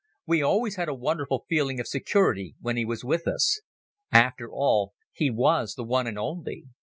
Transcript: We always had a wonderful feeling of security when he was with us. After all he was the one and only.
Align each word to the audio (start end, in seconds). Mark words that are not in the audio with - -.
We 0.25 0.41
always 0.41 0.77
had 0.77 0.89
a 0.89 0.95
wonderful 0.95 1.45
feeling 1.47 1.79
of 1.79 1.87
security 1.87 2.55
when 2.59 2.75
he 2.75 2.85
was 2.85 3.03
with 3.03 3.27
us. 3.27 3.61
After 4.11 4.49
all 4.51 4.93
he 5.13 5.29
was 5.29 5.75
the 5.75 5.83
one 5.83 6.07
and 6.07 6.17
only. 6.17 6.63